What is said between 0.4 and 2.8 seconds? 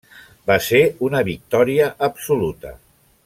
Va ser una victòria absoluta.